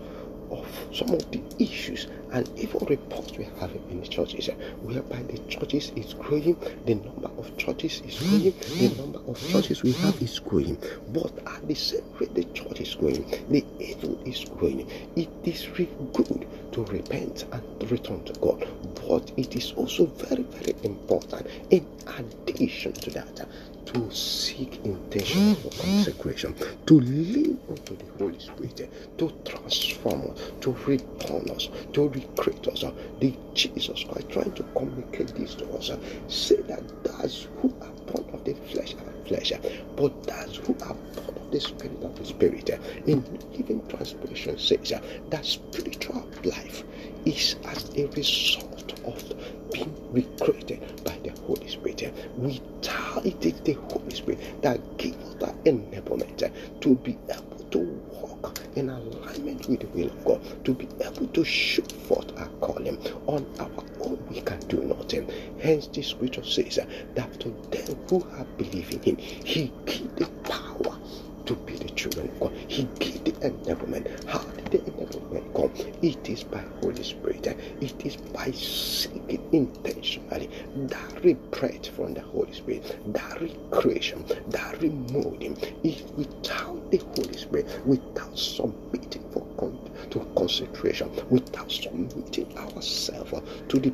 of 0.50 0.66
some 0.92 1.10
of 1.10 1.30
the 1.30 1.42
issues 1.58 2.06
and 2.32 2.48
even 2.58 2.84
reports 2.86 3.32
we 3.38 3.44
have 3.60 3.70
in 3.90 4.00
the 4.00 4.06
churches 4.06 4.48
whereby 4.82 5.22
the 5.22 5.38
churches 5.48 5.92
is 5.96 6.14
growing 6.14 6.56
the 6.84 6.94
number 6.94 7.30
of 7.38 7.56
churches 7.56 8.02
is 8.06 8.18
growing 8.18 8.54
the 8.78 9.02
number 9.02 9.20
of 9.26 9.48
churches 9.48 9.82
we 9.82 9.92
have 9.92 10.20
is 10.22 10.38
growing. 10.38 10.76
But 11.12 11.32
at 11.46 11.66
the 11.66 11.74
same 11.74 12.04
rate 12.18 12.34
the 12.34 12.44
church 12.44 12.80
is 12.80 12.94
growing 12.94 13.24
the 13.48 13.64
evil 13.78 14.18
is 14.24 14.44
growing. 14.44 14.88
It 15.16 15.28
is 15.44 15.68
really 15.78 15.90
good 16.12 16.46
to 16.72 16.84
repent 16.84 17.46
and 17.52 17.90
return 17.90 18.24
to 18.24 18.32
god. 18.40 18.66
But 19.06 19.32
it 19.36 19.56
is 19.56 19.72
also 19.72 20.06
very 20.06 20.42
very 20.42 20.74
important 20.82 21.46
in 21.70 21.86
addition 22.18 22.92
to 22.92 23.10
that 23.10 23.46
to 23.86 24.10
seek 24.10 24.84
intentional 24.84 25.70
consecration, 25.70 26.54
to 26.86 27.00
live 27.00 27.56
unto 27.76 27.96
the 27.96 28.04
Holy 28.18 28.38
Spirit, 28.38 28.90
to 29.18 29.32
transform 29.44 30.30
us, 30.30 30.52
to 30.60 30.72
return 30.86 31.48
us, 31.50 31.68
to 31.92 32.08
recreate 32.08 32.68
us. 32.68 32.84
The 33.20 33.34
Jesus 33.54 34.04
Christ 34.04 34.30
trying 34.30 34.52
to 34.52 34.62
communicate 34.76 35.28
this 35.34 35.54
to 35.56 35.68
us. 35.72 35.90
Say 36.28 36.56
that 36.62 36.82
that's 37.04 37.48
who 37.58 37.74
are 37.82 37.92
born 38.12 38.28
of 38.34 38.44
the 38.44 38.54
flesh 38.54 38.94
are 38.94 39.26
flesh, 39.28 39.52
but 39.96 40.22
that's 40.24 40.56
who 40.56 40.74
are 40.82 40.94
born 40.94 41.36
of 41.36 41.50
the 41.50 41.60
spirit 41.60 42.02
of 42.02 42.16
the 42.18 42.24
spirit. 42.24 42.70
In 43.06 43.22
living 43.52 43.86
translation 43.88 44.58
says 44.58 44.92
that 45.30 45.44
spiritual 45.44 46.28
life 46.44 46.84
is 47.24 47.56
as 47.66 47.90
a 47.96 48.06
result 48.08 48.94
of 49.04 49.72
being 49.72 49.94
recreated 50.12 50.80
by 51.04 51.18
the 51.24 51.30
Holy 51.46 51.68
Spirit. 51.68 52.12
We 52.36 52.60
Without 52.82 53.26
it 53.26 53.44
is 53.44 53.60
the 53.62 53.72
Holy 53.90 54.14
Spirit 54.14 54.62
that 54.62 54.98
gives 54.98 55.16
us 55.16 55.34
that 55.40 55.64
enablement 55.64 56.50
to 56.80 56.94
be 56.96 57.18
able 57.30 57.65
to 57.76 57.82
walk 58.10 58.58
in 58.74 58.88
alignment 58.88 59.68
with 59.68 59.80
the 59.80 59.86
will 59.88 60.06
of 60.08 60.24
God, 60.24 60.64
to 60.64 60.72
be 60.72 60.88
able 61.04 61.26
to 61.28 61.44
show 61.44 61.82
forth 62.08 62.32
our 62.38 62.48
calling. 62.60 62.96
On 63.26 63.44
our 63.60 63.84
own, 64.00 64.18
we 64.30 64.40
can 64.40 64.58
do 64.60 64.82
nothing. 64.82 65.30
Hence, 65.60 65.86
the 65.88 66.00
scripture 66.02 66.44
says 66.44 66.78
that 67.14 67.40
to 67.40 67.50
them 67.70 67.98
who 68.08 68.20
have 68.36 68.56
believed 68.56 68.94
in 68.94 69.02
Him, 69.02 69.16
He 69.18 69.70
gave 69.84 70.14
the 70.16 70.26
power 70.48 70.96
to 71.44 71.54
be 71.54 71.74
the 71.76 71.90
children 71.90 72.28
of 72.30 72.40
God. 72.40 72.52
He 72.66 72.84
gave 72.98 73.22
the 73.24 73.32
enablement. 73.32 74.24
How 74.24 74.38
did 74.40 74.70
the 74.72 74.78
enablement 74.90 75.54
come? 75.54 75.72
It 76.02 76.28
is 76.28 76.44
by 76.44 76.64
Holy 76.80 77.02
Spirit. 77.02 77.46
It 77.80 78.06
is 78.06 78.16
by 78.16 78.50
seeking 78.52 79.46
intentionally 79.52 80.48
that 80.76 81.22
reprint 81.24 81.88
from 81.94 82.14
the 82.14 82.22
Holy 82.22 82.52
Spirit, 82.54 82.98
that 83.12 83.40
recreation, 83.40 84.24
that 84.48 84.76
remolding. 84.80 85.56
If 85.84 86.10
without 86.14 86.75
the 86.90 86.98
Holy 86.98 87.36
Spirit, 87.36 87.68
without 87.86 88.38
submitting 88.38 89.24
for 89.32 89.46
con- 89.58 89.78
to 90.10 90.20
concentration, 90.36 91.10
without 91.30 91.70
submitting 91.70 92.56
ourselves 92.58 93.32
to 93.68 93.78
the 93.78 93.90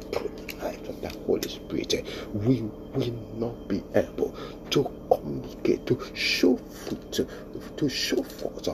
life 0.62 0.88
of 0.88 1.00
the 1.02 1.10
Holy 1.26 1.48
Spirit, 1.48 2.06
we 2.34 2.62
will 2.62 3.14
not 3.34 3.68
be 3.68 3.82
able 3.94 4.34
to 4.70 4.84
communicate, 5.10 5.86
to 5.86 5.98
show 6.14 6.56
fruit, 6.56 7.20
to 7.76 7.88
show 7.88 8.22
forth 8.22 8.68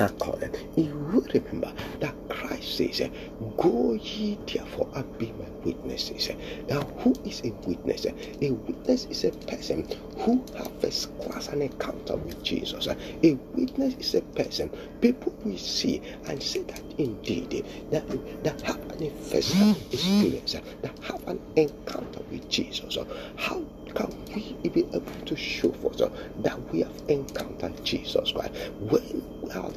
our 0.00 0.08
calling. 0.10 0.54
You 0.76 0.94
will 0.96 1.22
remember 1.34 1.72
that 2.00 2.14
Christ 2.40 2.76
says, 2.76 3.00
eh, 3.02 3.10
Go 3.56 3.92
ye 3.94 4.38
therefore 4.46 4.88
and 4.94 5.18
be 5.18 5.32
my 5.32 5.48
witnesses. 5.64 6.30
Eh, 6.30 6.36
now, 6.68 6.80
who 7.00 7.14
is 7.24 7.42
a 7.44 7.50
witness? 7.68 8.06
Eh, 8.06 8.12
a 8.42 8.50
witness 8.52 9.04
is 9.06 9.24
a 9.24 9.30
person 9.30 9.86
who 10.18 10.42
has 10.56 10.68
first 10.80 11.18
class 11.20 11.48
an 11.48 11.62
encounter 11.62 12.16
with 12.16 12.42
Jesus. 12.42 12.86
A 12.86 13.34
witness 13.54 13.94
is 13.94 14.14
a 14.14 14.22
person 14.22 14.70
people 15.00 15.34
will 15.44 15.58
see 15.58 16.00
and 16.28 16.42
say 16.42 16.62
that 16.62 16.82
indeed 16.98 17.64
that, 17.90 18.06
that 18.44 18.60
have 18.62 18.80
an 18.92 19.10
first 19.30 19.54
experience, 19.92 20.56
that 20.82 20.98
have 21.02 21.26
an 21.28 21.40
encounter 21.56 22.20
with 22.30 22.48
Jesus. 22.48 22.96
How 23.36 23.62
can 23.94 24.12
we 24.34 24.68
be 24.68 24.80
able 24.94 25.12
to 25.26 25.36
show 25.36 25.72
forth 25.72 25.98
that 25.98 26.72
we 26.72 26.80
have 26.80 27.02
encountered 27.08 27.84
Jesus 27.84 28.32
Christ 28.32 28.52
when 28.78 29.22
our 29.54 29.70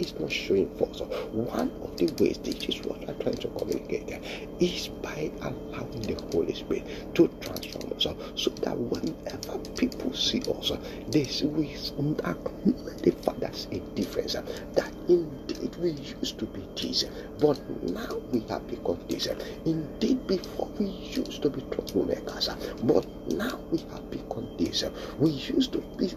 is 0.00 0.18
not 0.18 0.32
showing 0.32 0.68
forth? 0.76 1.00
One 1.32 1.70
of 1.82 1.96
the 1.96 2.06
ways, 2.22 2.38
this 2.38 2.64
is 2.68 2.82
what 2.82 3.08
I'm 3.08 3.18
trying 3.18 3.36
to 3.36 3.48
communicate, 3.48 4.20
is 4.60 4.88
by 4.88 5.30
allowing 5.42 6.02
the 6.02 6.20
Holy 6.32 6.54
Spirit 6.54 7.14
to 7.14 7.28
transform 7.40 7.92
us 7.92 8.06
so 8.34 8.50
that 8.50 8.76
whenever 8.76 9.58
people 9.76 10.12
see 10.14 10.40
us, 10.42 10.72
they 11.08 11.24
we 11.46 11.76
acknowledge 12.24 13.02
the 13.02 13.10
fact 13.22 13.40
that's 13.40 13.66
a 13.66 13.78
difference. 13.94 14.32
That 14.32 14.92
indeed 15.08 15.74
we 15.76 15.90
used 15.92 16.38
to 16.38 16.46
be 16.46 16.62
this, 16.80 17.04
but 17.40 17.58
now 17.82 18.16
we 18.32 18.40
have 18.48 18.66
become 18.68 18.98
this. 19.08 19.28
Indeed, 19.64 20.26
before 20.26 20.68
we 20.78 20.86
used 20.86 21.42
to 21.42 21.50
be 21.50 21.60
troublemakers, 21.62 22.48
but 22.86 23.06
now 23.32 23.58
we 23.70 23.78
have 23.92 24.10
become 24.10 24.48
this. 24.58 24.84
We 25.18 25.30
used 25.30 25.72
to 25.72 25.78
be 25.98 26.10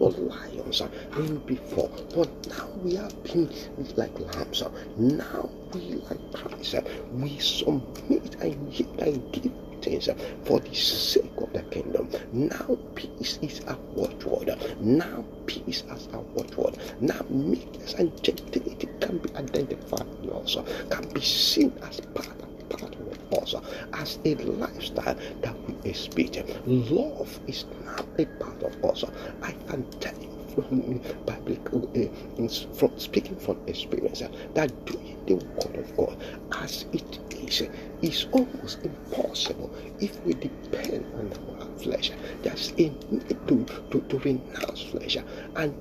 lions 0.00 0.82
and 1.12 1.46
before, 1.46 1.90
but 2.14 2.28
now 2.48 2.68
we 2.82 2.96
been 3.32 3.50
like 3.96 4.18
lambs. 4.18 4.62
Now 4.96 5.48
we 5.72 5.94
like 6.08 6.32
Christ. 6.32 6.74
We 7.12 7.38
submit 7.38 8.36
and 8.40 8.72
yield 8.72 8.98
and 9.00 9.32
give 9.32 9.52
things 9.82 10.08
for 10.44 10.60
the 10.60 10.74
sake 10.74 11.32
of 11.38 11.52
the 11.52 11.62
kingdom. 11.70 12.10
Now 12.32 12.76
peace 12.94 13.38
is 13.42 13.60
our 13.66 13.78
watchword. 13.94 14.50
Now 14.80 15.24
peace 15.46 15.84
as 15.90 16.08
our 16.12 16.22
watchword. 16.34 16.78
Now 17.00 17.20
meekness 17.30 17.94
and 17.94 18.10
gentility 18.22 18.88
can 19.00 19.18
be 19.18 19.34
identified 19.36 20.06
in 20.22 20.30
us, 20.30 20.56
can 20.90 21.08
be 21.12 21.20
seen 21.20 21.72
as 21.82 22.00
part 22.00 22.28
part 22.70 22.94
of 22.94 23.42
us, 23.42 23.54
as 23.94 24.18
a 24.24 24.34
lifestyle 24.36 25.16
that 25.42 25.54
we 25.66 25.90
experience. 25.90 26.52
Love 26.66 27.40
is 27.46 27.64
not 27.84 28.06
a 28.18 28.24
part 28.38 28.62
of 28.62 28.84
us. 28.84 29.04
I 29.42 29.52
can 29.68 29.84
tell 29.98 30.14
you 30.20 30.29
biblical 30.62 31.90
uh, 31.96 32.44
uh, 32.44 32.48
from 32.74 32.98
speaking 32.98 33.36
from 33.36 33.58
experience 33.66 34.22
uh, 34.22 34.28
that 34.54 34.70
doing 34.86 35.16
the 35.26 35.34
word 35.34 35.76
of 35.76 35.96
God 35.96 36.16
as 36.62 36.84
it 36.92 37.18
is 37.32 37.62
uh, 37.62 37.66
is 38.02 38.26
almost 38.32 38.78
impossible 38.84 39.70
if 40.00 40.18
we 40.24 40.34
depend 40.34 41.04
on 41.14 41.32
our 41.60 41.66
flesh. 41.78 42.12
There's 42.42 42.72
a 42.78 42.90
need 43.10 43.28
to, 43.48 43.66
to, 43.90 44.00
to 44.00 44.18
renounce 44.18 44.82
flesh 44.82 45.16
and 45.56 45.74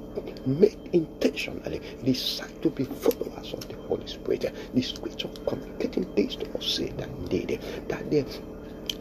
make 0.46 0.78
intentionally 0.94 1.82
decide 2.04 2.62
to 2.62 2.70
be 2.70 2.86
followers 2.86 3.54
of 3.54 3.68
the 3.68 3.76
Holy 3.88 4.08
Spirit. 4.08 4.52
The 4.74 4.82
scripture 4.82 5.30
communicating 5.48 6.14
this 6.16 6.36
to 6.38 6.58
us 6.58 6.66
say 6.66 6.90
that 6.98 7.10
indeed 7.10 7.60
that 7.88 8.10
the 8.10 8.26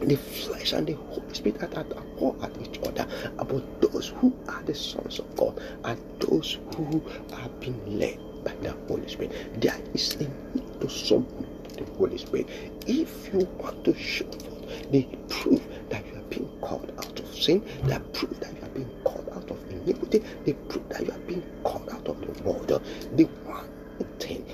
the 0.01 0.15
flesh 0.17 0.73
and 0.73 0.87
the 0.87 0.93
Holy 0.93 1.33
Spirit 1.33 1.61
are 1.63 1.79
at 1.79 2.05
war 2.19 2.35
at 2.41 2.51
each 2.61 2.79
other. 2.85 3.07
About 3.37 3.81
those 3.81 4.09
who 4.09 4.33
are 4.47 4.63
the 4.63 4.75
sons 4.75 5.19
of 5.19 5.35
God 5.35 5.59
and 5.83 5.99
those 6.19 6.57
who 6.75 7.01
have 7.35 7.59
been 7.59 7.99
led 7.99 8.19
by 8.43 8.53
the 8.61 8.71
Holy 8.87 9.07
Spirit. 9.07 9.61
There 9.61 9.79
is 9.93 10.15
a 10.15 10.19
need 10.55 10.81
to 10.81 10.89
submit 10.89 11.69
the 11.77 11.85
Holy 11.93 12.17
Spirit. 12.17 12.49
If 12.87 13.33
you 13.33 13.47
want 13.57 13.83
to 13.85 13.93
show 13.95 14.25
forth 14.31 14.91
the 14.91 15.03
proof 15.27 15.61
that 15.89 16.05
you 16.07 16.15
are 16.19 16.23
being 16.23 16.49
called 16.61 16.91
out 16.97 17.19
of 17.19 17.35
sin, 17.35 17.63
the 17.83 17.99
proof 18.13 18.39
that 18.39 18.53
you 18.55 18.61
are 18.63 18.69
being 18.69 18.89
called 19.03 19.29
out 19.33 19.49
of 19.49 19.57
iniquity, 19.69 20.23
the 20.45 20.53
proof 20.53 20.87
that 20.89 21.05
you 21.05 21.11
are 21.11 21.19
being 21.19 21.43
called 21.63 21.89
out 21.89 22.07
of 22.07 22.19
the 22.21 22.43
world, 22.43 22.67
the 23.15 23.23
one 23.45 23.67
thing 24.19 24.45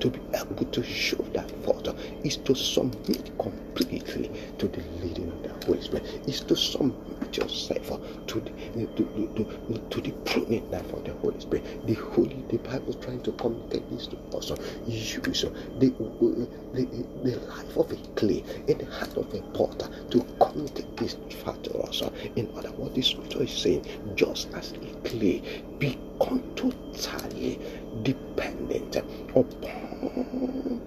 to 0.00 0.10
be 0.10 0.20
able 0.34 0.64
to 0.64 0.82
show 0.82 1.16
that 1.32 1.50
forth 1.64 1.88
is 2.24 2.36
to 2.38 2.54
submit 2.54 3.30
completely 3.38 4.30
to 4.58 4.68
the 4.68 4.82
leading 5.02 5.30
of 5.30 5.42
the 5.42 5.66
Holy 5.66 5.80
Spirit, 5.80 6.04
is 6.26 6.40
to 6.40 6.56
submit 6.56 7.36
yourself 7.36 8.00
to 8.26 8.40
the, 8.40 8.86
to, 8.96 9.04
to, 9.36 9.78
to 9.90 10.00
the 10.00 10.12
pruning 10.24 10.68
life 10.70 10.92
of 10.92 11.04
the 11.04 11.12
Holy 11.14 11.40
Spirit. 11.40 11.86
The 11.86 11.94
Holy, 11.94 12.36
the 12.48 12.58
Bible 12.58 12.90
is 12.90 12.96
trying 13.04 13.22
to 13.22 13.32
communicate 13.32 13.88
this 13.90 14.06
to 14.08 14.16
us. 14.36 14.52
Use 14.86 15.42
the, 15.78 15.90
the, 16.74 16.86
the 17.24 17.36
life 17.46 17.76
of 17.76 17.90
a 17.92 17.96
clay 18.14 18.44
in 18.68 18.78
the 18.78 18.86
heart 18.86 19.16
of 19.16 19.32
a 19.34 19.40
potter 19.52 19.88
to 20.10 20.26
communicate 20.40 20.96
this 20.96 21.16
fact 21.44 21.64
to 21.64 21.78
us. 21.78 22.02
In 22.36 22.50
other 22.56 22.70
words, 22.72 22.94
the 22.94 23.02
scripture 23.02 23.42
is 23.42 23.52
saying, 23.52 23.86
just 24.14 24.52
as 24.54 24.72
a 24.72 25.08
clay 25.08 25.42
become 25.78 26.42
totally 26.54 27.58
dependent 28.02 28.96
upon 29.34 30.82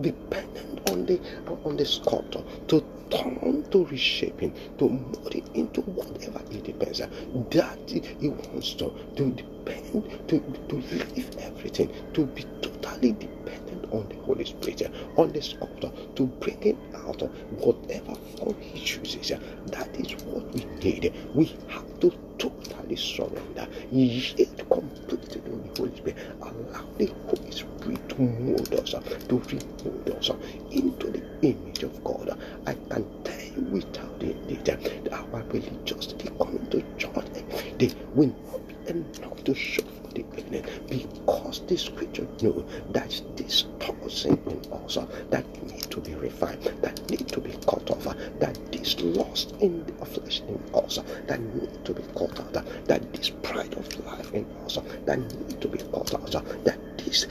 dependent 0.00 0.80
on 0.90 1.06
the 1.06 1.20
on 1.64 1.76
the 1.76 1.84
sculptor 1.84 2.42
to 2.66 2.84
turn 3.10 3.64
to 3.70 3.84
reshaping 3.86 4.52
to 4.78 4.88
mold 4.88 5.34
it 5.34 5.48
into 5.54 5.80
whatever 5.82 6.40
it 6.50 6.64
depends 6.64 6.98
that 6.98 7.78
he 8.20 8.28
wants 8.28 8.74
to 8.74 8.92
to 9.16 9.30
depend 9.32 10.06
to 10.28 10.40
to 10.68 10.76
leave 10.92 11.30
everything 11.38 11.90
to 12.12 12.26
be 12.26 12.44
totally 12.62 13.12
dependent 13.12 13.67
on 13.92 14.08
the 14.08 14.16
Holy 14.24 14.44
Spirit 14.44 14.82
on 15.16 15.32
the 15.32 15.42
sculptor 15.42 15.90
to 16.16 16.26
bring 16.26 16.62
it 16.62 16.76
out 16.94 17.22
of 17.22 17.30
whatever 17.64 18.14
form 18.36 18.56
he 18.60 18.80
chooses. 18.84 19.28
That 19.66 19.88
is 19.98 20.12
what 20.24 20.52
we 20.54 20.64
need. 20.82 21.12
We 21.34 21.46
have 21.68 22.00
to 22.00 22.12
totally 22.38 22.96
surrender. 22.96 23.68
Yield 23.90 24.68
completely 24.70 25.40
to 25.40 25.40
the 25.40 25.68
Holy 25.78 25.96
Spirit. 25.96 26.18
Allow 26.42 26.84
the 26.98 27.06
Holy 27.26 27.50
Spirit 27.50 28.08
to 28.10 28.22
mold 28.22 28.72
us 28.74 28.90
to 29.28 29.36
remold 29.38 30.10
us 30.10 30.30
into 30.70 31.10
the 31.10 31.22
image 31.42 31.82
of 31.84 32.02
God. 32.04 32.38
I 32.66 32.74
can 32.74 33.06
tell 33.24 33.44
you 33.56 33.62
without 33.70 34.22
indeed 34.22 34.64
that 34.66 35.12
our 35.12 35.42
religiosity 35.44 36.28
coming 36.38 36.66
to 36.70 36.82
church 36.98 37.26
every 37.52 37.72
day. 37.78 37.92
Will 38.14 38.34
not 38.52 38.68
be 38.68 38.90
enough 38.90 39.44
to 39.44 39.54
show 39.54 39.82
the 40.22 40.38
evening 40.38 40.64
because 40.88 41.60
the 41.66 41.76
scripture 41.76 42.26
knew 42.42 42.66
that 42.90 43.20
this 43.36 43.62
person 43.78 44.40
in 44.46 44.72
us 44.72 44.98
that 45.30 45.44
need 45.64 45.82
to 45.90 46.00
be 46.00 46.14
refined, 46.14 46.62
that 46.82 47.10
need 47.10 47.28
to 47.28 47.40
be 47.40 47.50
cut 47.66 47.90
off, 47.90 48.04
that 48.40 48.72
this 48.72 49.00
lost 49.00 49.52
in 49.60 49.84
the 49.84 50.06
flesh 50.06 50.40
in 50.40 50.60
us 50.74 50.98
that 51.26 51.40
need 51.54 51.84
to 51.84 51.94
be 51.94 52.02
cut 52.14 52.40
out, 52.40 52.52
that 52.86 53.12
this 53.12 53.30
pride 53.30 53.72
of 53.74 54.06
life 54.06 54.32
in 54.32 54.44
us 54.64 54.78
that 55.04 55.18
need 55.18 55.60
to 55.60 55.68
be 55.68 55.78
cut 55.78 56.14
out, 56.14 56.64
that 56.64 56.78
this 56.98 57.26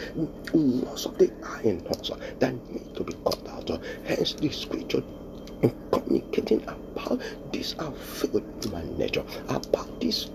loss 0.54 1.06
of 1.06 1.18
the 1.18 1.32
eye 1.44 1.62
in 1.64 1.86
us 1.88 2.12
that 2.40 2.54
need 2.72 2.96
to 2.96 3.04
be 3.04 3.14
cut 3.26 3.48
out. 3.50 3.70
Hence 4.06 4.34
the 4.34 4.50
scripture 4.50 5.04
communicating 5.92 6.64
about 6.64 6.87
this 7.52 7.76
our 7.80 7.92
failed 7.92 8.44
human 8.62 8.98
nature, 8.98 9.24
about 9.50 10.00
this 10.02 10.30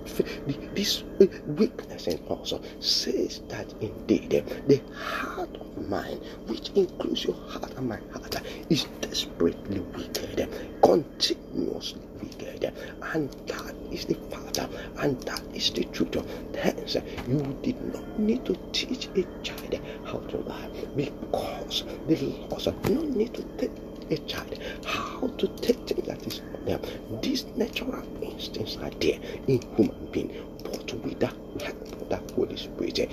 this 0.74 1.02
weakness 1.46 2.06
and 2.06 2.20
also 2.28 2.58
uh, 2.58 2.62
says 2.80 3.40
that 3.48 3.72
indeed 3.80 4.34
uh, 4.34 4.42
the 4.66 4.80
heart 4.94 5.54
of 5.56 5.88
mine, 5.88 6.18
which 6.46 6.70
includes 6.70 7.24
your 7.24 7.36
heart 7.48 7.72
and 7.76 7.88
my 7.88 7.98
heart, 8.12 8.36
is 8.70 8.84
desperately 9.00 9.80
wicked, 9.80 10.40
uh, 10.40 10.46
continuously 10.86 12.00
wicked, 12.20 12.72
and 13.14 13.30
that 13.46 13.74
is 13.90 14.04
the 14.06 14.14
Father, 14.30 14.68
and 15.00 15.20
that 15.22 15.42
is 15.54 15.70
the 15.70 15.84
truth. 15.84 16.16
Hence, 16.56 16.96
you 17.28 17.58
did 17.62 17.80
not 17.92 18.18
need 18.18 18.44
to 18.46 18.56
teach 18.72 19.08
a 19.16 19.22
child 19.42 19.80
how 20.04 20.18
to 20.18 20.36
lie 20.38 20.70
because 20.96 21.84
the 22.06 22.16
laws 22.50 22.68
no 22.88 23.00
need 23.02 23.34
to 23.34 23.42
take 23.58 23.70
a 24.10 24.16
child 24.18 24.58
how 24.84 25.26
to 25.38 25.48
take 25.58 25.78
things 25.86 26.06
that 26.06 26.26
is 26.26 26.40
them. 26.66 26.80
These 27.20 27.44
natural 27.56 28.02
instincts 28.22 28.76
are 28.76 28.90
there 28.90 29.18
in 29.46 29.60
human 29.76 30.08
being, 30.12 30.32
but 30.64 30.92
with 30.94 31.20
the 31.20 31.26
help 31.64 31.82
of 32.00 32.08
the 32.08 32.34
Holy 32.34 32.56
Spirit, 32.56 32.98
eh, 33.00 33.06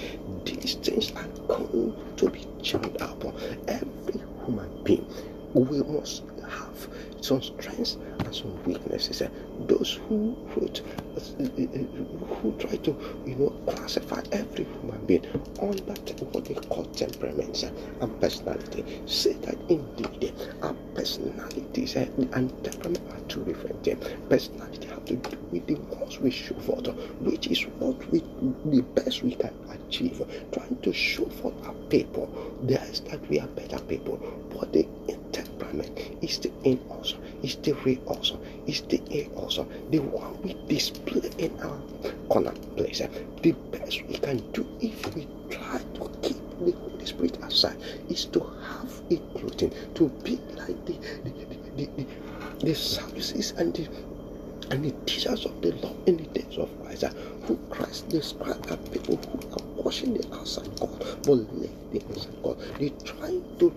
these 0.46 0.76
things 0.76 1.12
are 1.14 1.28
going 1.48 1.96
to 2.18 2.30
be 2.30 2.46
changed 2.62 2.96
upon 3.02 3.34
Every 3.68 4.22
human 4.46 4.84
being 4.84 5.06
we 5.54 5.82
must 5.84 6.24
have 6.50 6.88
some 7.22 7.42
strengths 7.42 7.98
and 8.20 8.36
some 8.36 8.64
weaknesses. 8.64 9.22
Eh, 9.22 9.30
those 9.68 10.00
who 10.08 10.36
wrote, 10.56 10.82
uh, 11.16 11.44
uh, 11.44 11.44
uh, 11.44 12.36
who 12.36 12.56
try 12.58 12.76
to, 12.78 12.96
you 13.26 13.36
know, 13.36 13.50
classify 13.68 14.22
every 14.32 14.66
human 14.66 15.06
being 15.06 15.26
under 15.62 15.94
what 16.32 16.46
they 16.46 16.54
call 16.54 16.86
temperaments 16.86 17.64
eh, 17.64 17.72
and 18.02 18.22
personality 18.22 18.84
say 19.06 19.34
that 19.34 19.56
indeed 19.70 20.24
eh, 20.34 20.46
our 20.62 20.74
personalities 20.96 21.96
and 21.96 22.64
temperament 22.64 23.02
are 23.12 23.20
two 23.28 23.44
different 23.46 23.84
things. 23.84 24.04
Personality 24.30 24.88
have 24.88 25.06
to 25.06 25.16
do 25.16 25.38
with 25.52 25.66
the 25.68 25.76
ones 25.96 26.20
we 26.20 26.32
show 26.32 26.56
forth, 26.56 26.88
which 27.22 27.48
is 27.48 27.62
what 27.80 27.98
we 28.12 28.20
the 28.66 28.82
best 28.96 29.24
we 29.24 29.36
can 29.36 29.54
achieve. 29.72 30.22
Trying 30.52 30.78
to 30.82 30.94
show 30.94 31.26
forth 31.26 31.56
our 31.66 31.74
people, 31.90 32.30
there 32.64 32.84
is 32.90 33.02
that 33.02 33.28
we 33.30 33.40
are 33.40 33.48
better 33.48 33.80
people, 33.80 34.18
but 34.58 34.72
the 34.74 34.88
temperament 35.70 36.24
is 36.24 36.40
the 36.40 36.52
in 36.64 36.80
also, 36.90 37.18
is 37.44 37.56
the 37.58 37.74
real 37.86 38.00
also, 38.06 38.40
is 38.68 38.82
the 38.82 39.02
A 39.12 39.28
also, 39.36 39.68
the 39.90 40.00
one 40.00 40.42
we 40.42 40.56
display 40.68 41.30
in 41.38 41.60
our 41.62 41.80
corner 42.30 42.54
place. 42.76 43.02
The 43.42 43.52
best 43.72 44.04
we 44.08 44.16
can 44.16 44.38
do 44.52 44.66
if 44.82 45.16
we 45.16 45.28
try 45.50 45.80
to 45.96 46.10
keep 46.22 46.38
the 46.60 46.72
Holy 46.72 47.06
Spirit 47.06 47.38
aside 47.44 47.78
is 48.10 48.26
to 48.26 48.40
have 48.40 49.02
a 49.12 49.18
clothing, 49.38 49.74
to 49.96 50.10
be 50.24 50.40
like 50.56 50.86
the 50.86 50.94
the, 51.24 51.32
the, 51.78 51.86
the, 51.86 52.06
the 52.66 52.76
services 52.76 53.52
and 53.58 53.74
the 53.76 53.88
and 54.72 54.86
the 54.86 54.92
teachers 55.06 55.46
of 55.46 55.62
the 55.62 55.72
law 55.78 55.96
in 56.06 56.18
the 56.18 56.24
days 56.26 56.58
of 56.58 56.70
Christ, 56.84 57.06
who 57.46 57.58
Christ 57.70 58.10
described 58.10 58.68
as 58.70 58.78
people 58.90 59.18
who 59.18 59.69
are 59.86 59.92
the 59.92 60.36
outside 60.36 60.80
God, 60.80 61.00
but 61.24 61.32
let 61.34 61.92
the 61.92 62.02
inside 62.10 62.44
God. 62.44 62.58
They 62.80 62.90
try 63.04 63.30
to 63.60 63.74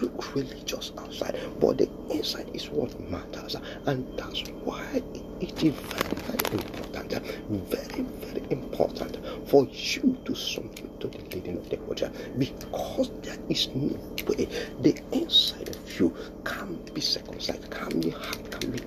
look 0.00 0.34
religious 0.34 0.92
outside, 0.98 1.38
but 1.60 1.78
the 1.78 1.88
inside 2.10 2.50
is 2.54 2.70
what 2.70 2.98
matters, 3.10 3.56
and 3.86 4.06
that's 4.18 4.40
why 4.64 4.84
it 4.94 5.27
is 5.40 5.50
very, 5.52 5.72
very 5.72 6.64
important, 6.64 7.12
very, 7.48 8.02
very 8.02 8.42
important 8.50 9.18
for 9.48 9.64
you 9.70 10.16
to 10.24 10.34
submit 10.34 11.00
to 11.00 11.08
the 11.08 11.18
leading 11.34 11.58
of 11.58 11.68
the 11.70 11.76
Holy 11.76 12.10
because 12.38 13.10
there 13.22 13.38
is 13.48 13.68
no 13.74 13.96
way 14.26 14.48
the 14.80 15.00
inside 15.12 15.68
of 15.68 16.00
you 16.00 16.14
can 16.44 16.74
be 16.94 17.00
circumcised, 17.00 17.70
can 17.70 18.00
be 18.00 18.10
hard, 18.10 18.50
can 18.50 18.70
be 18.70 18.78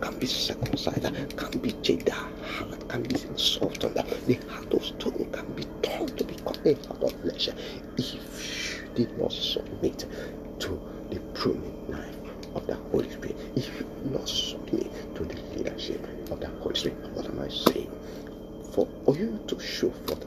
can 0.00 0.18
be 0.18 0.26
circumcised, 0.26 1.36
can 1.36 1.58
be 1.60 1.72
jaded, 1.82 2.08
heart 2.10 2.88
can 2.88 3.02
be 3.02 3.16
softened, 3.36 3.96
the 4.26 4.34
heart 4.48 4.72
of 4.72 4.84
stone 4.84 5.28
can 5.32 5.52
be 5.54 5.64
turned 5.82 6.16
to 6.16 6.24
become 6.24 6.56
a 6.64 6.74
heart 6.86 7.02
of 7.02 7.12
flesh 7.22 7.48
if 7.96 8.14
you 8.14 8.88
did 8.94 9.18
not 9.18 9.32
submit 9.32 10.06
to 10.58 10.80
the 11.10 11.20
pruning 11.34 11.74
knife 11.88 12.27
of 12.54 12.66
the 12.66 12.74
Holy 12.90 13.10
Spirit, 13.10 13.36
if 13.56 13.66
you 13.80 13.86
not 14.10 14.28
submit 14.28 14.90
to 15.14 15.24
the 15.24 15.36
leadership 15.56 16.02
of 16.30 16.40
the 16.40 16.48
Holy 16.60 16.74
Spirit, 16.74 16.98
what 17.14 17.26
am 17.26 17.40
I 17.40 17.48
saying? 17.48 17.90
For 18.72 18.86
you 19.14 19.38
to 19.48 19.58
show 19.58 19.90
forth 19.90 20.24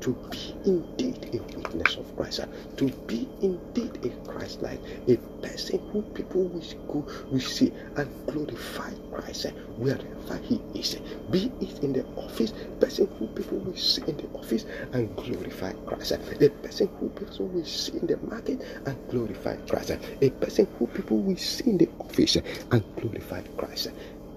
to 0.00 0.12
be 0.30 0.54
indeed 0.64 1.30
a 1.34 1.42
witness 1.56 1.96
of 1.96 2.16
Christ, 2.16 2.40
to 2.76 2.88
be 3.06 3.28
indeed 3.40 3.98
a 4.04 4.28
Christ 4.28 4.62
like, 4.62 4.80
a 5.08 5.16
person 5.42 5.78
who 5.90 6.02
people 6.02 6.44
will 6.44 6.62
go, 6.86 7.06
will 7.30 7.40
see 7.40 7.72
and 7.96 8.08
glorify 8.26 8.92
Christ 9.12 9.46
wherever 9.76 10.36
he 10.42 10.60
is. 10.74 10.96
Be 11.30 11.50
it 11.60 11.82
in 11.82 11.92
the 11.92 12.04
office, 12.16 12.52
person 12.80 13.08
who 13.18 13.26
people 13.28 13.58
will 13.58 13.76
see 13.76 14.02
in 14.06 14.16
the 14.16 14.28
office 14.38 14.66
and 14.92 15.14
glorify 15.16 15.72
Christ. 15.86 16.12
A 16.12 16.48
person 16.48 16.88
who 16.98 17.08
people 17.10 17.48
will 17.48 17.64
see 17.64 17.98
in 17.98 18.06
the 18.06 18.16
market 18.18 18.62
and 18.86 18.96
glorify 19.10 19.56
Christ. 19.68 19.92
A 20.20 20.30
person 20.30 20.66
who 20.78 20.86
people 20.88 21.18
will 21.18 21.36
see 21.36 21.70
in 21.70 21.78
the 21.78 21.88
office 22.00 22.36
and 22.36 22.82
glorify 22.96 23.42
Christ. 23.56 23.88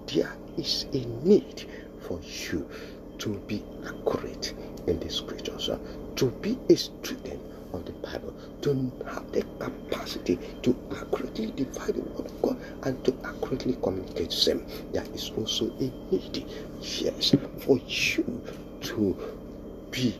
There 0.06 0.32
is 0.56 0.86
a 0.92 1.04
need 1.24 1.66
for 2.00 2.20
you 2.22 2.68
to 3.22 3.28
be 3.46 3.62
accurate 3.86 4.52
in 4.88 4.98
the 4.98 5.08
scriptures, 5.08 5.68
uh, 5.68 5.78
to 6.16 6.26
be 6.42 6.58
a 6.68 6.74
student 6.76 7.40
of 7.72 7.84
the 7.84 7.92
Bible, 7.92 8.34
to 8.62 8.90
have 9.06 9.30
the 9.30 9.42
capacity 9.60 10.36
to 10.62 10.74
accurately 10.90 11.52
divide 11.52 11.94
the 11.94 12.00
word 12.00 12.26
of 12.26 12.42
God 12.42 12.56
and 12.82 13.04
to 13.04 13.14
accurately 13.22 13.78
communicate 13.80 14.32
them. 14.44 14.66
There 14.92 15.04
is 15.14 15.30
also 15.36 15.66
a 15.66 15.92
need, 16.10 16.44
yes, 16.80 17.32
for 17.60 17.78
you 17.86 18.42
to 18.80 19.16
be 19.92 20.18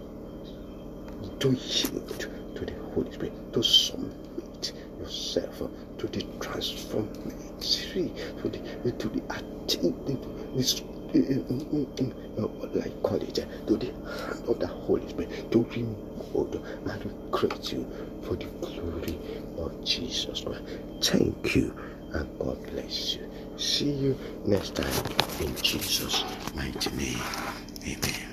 to 1.40 1.50
yield 1.50 2.28
to 2.54 2.64
the 2.64 2.74
Holy 2.94 3.10
Spirit, 3.10 3.52
to 3.52 3.64
submit 3.64 4.72
yourself 5.00 5.60
uh, 5.60 5.66
to 5.98 6.06
the 6.06 6.22
transformation, 6.38 8.14
to 8.42 8.48
the 8.48 8.58
to 8.92 9.08
the, 9.08 9.20
the, 9.66 9.90
the, 10.06 10.16
the 10.54 10.91
like 12.74 13.02
college, 13.02 13.38
eh, 13.38 13.44
to 13.66 13.76
the 13.76 13.86
hand 13.86 14.48
of 14.48 14.58
the 14.58 14.66
Holy 14.66 15.08
Spirit, 15.08 15.50
to 15.52 15.64
remove 15.64 16.54
and 16.86 17.04
recreate 17.32 17.72
you 17.72 17.86
for 18.22 18.36
the 18.36 18.46
glory 18.60 19.18
of 19.58 19.84
Jesus 19.84 20.40
Christ. 20.40 20.62
Thank 21.02 21.56
you 21.56 21.74
and 22.12 22.38
God 22.38 22.62
bless 22.72 23.16
you. 23.16 23.30
See 23.56 23.90
you 23.90 24.18
next 24.46 24.74
time 24.76 24.92
in 25.40 25.54
Jesus' 25.56 26.24
mighty 26.54 26.90
name. 26.96 27.20
Amen. 27.86 28.31